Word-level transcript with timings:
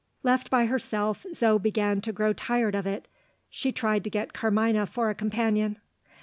Left 0.23 0.49
by 0.49 0.65
herself, 0.65 1.27
Zo 1.31 1.59
began 1.59 2.01
to 2.01 2.11
grow 2.11 2.33
tired 2.33 2.73
of 2.73 2.87
it. 2.87 3.07
She 3.51 3.71
tried 3.71 4.03
to 4.05 4.09
get 4.09 4.33
Carmina 4.33 4.87
for 4.87 5.11
a 5.11 5.13
companion. 5.13 5.77